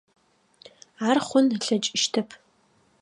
Ар 1.09 1.17
хъун 1.27 1.45
ылъэкӏыщтэп. 1.55 2.29